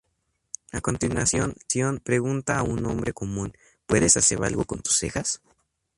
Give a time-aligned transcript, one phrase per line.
[0.71, 3.53] A continuación, le pregunta a un hombre común:
[3.85, 5.43] "¿Puedes hacer algo con tus cejas?".